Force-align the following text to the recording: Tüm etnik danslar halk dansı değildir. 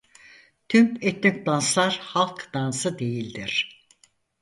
Tüm 0.69 0.97
etnik 1.01 1.45
danslar 1.45 1.97
halk 2.01 2.53
dansı 2.53 2.99
değildir. 2.99 3.83